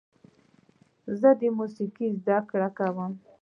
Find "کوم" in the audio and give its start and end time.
2.77-3.11